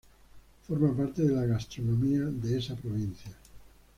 [0.67, 3.37] Forma parte de la gastronomía de esa provincia.